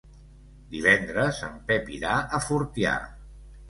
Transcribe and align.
Divendres 0.71 1.43
en 1.51 1.61
Pep 1.71 1.95
irà 2.01 2.19
a 2.41 2.45
Fortià. 2.51 3.01